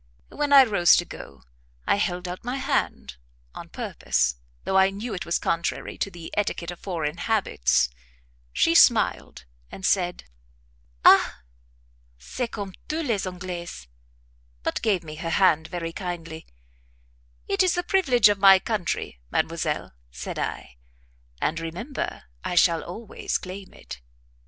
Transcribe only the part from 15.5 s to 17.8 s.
very kindly. "It is